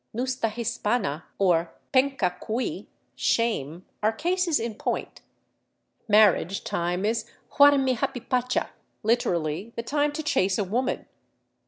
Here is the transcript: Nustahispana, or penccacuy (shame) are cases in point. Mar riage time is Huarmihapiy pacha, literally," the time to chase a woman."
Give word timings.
Nustahispana, 0.15 1.25
or 1.37 1.75
penccacuy 1.93 2.87
(shame) 3.15 3.85
are 4.01 4.11
cases 4.11 4.59
in 4.59 4.73
point. 4.73 5.21
Mar 6.09 6.33
riage 6.33 6.63
time 6.63 7.05
is 7.05 7.29
Huarmihapiy 7.51 8.27
pacha, 8.27 8.71
literally," 9.03 9.71
the 9.75 9.83
time 9.83 10.11
to 10.13 10.23
chase 10.23 10.57
a 10.57 10.63
woman." 10.63 11.05